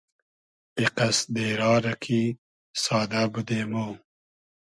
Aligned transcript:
ای 0.77 0.85
قئس 0.97 1.19
دېرا 1.33 1.73
رۂ 1.83 1.93
کی 2.03 2.21
سادۂ 2.83 3.21
بودې 3.31 3.61
مۉ 3.71 3.93